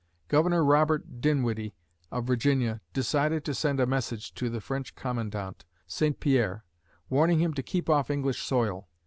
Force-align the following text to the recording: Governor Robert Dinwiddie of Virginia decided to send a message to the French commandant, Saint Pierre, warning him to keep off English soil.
Governor 0.29 0.63
Robert 0.65 1.21
Dinwiddie 1.21 1.75
of 2.11 2.25
Virginia 2.25 2.81
decided 2.91 3.45
to 3.45 3.53
send 3.53 3.79
a 3.79 3.85
message 3.85 4.33
to 4.33 4.49
the 4.49 4.59
French 4.59 4.95
commandant, 4.95 5.63
Saint 5.85 6.19
Pierre, 6.19 6.65
warning 7.07 7.37
him 7.37 7.53
to 7.53 7.61
keep 7.61 7.87
off 7.87 8.09
English 8.09 8.41
soil. 8.41 8.87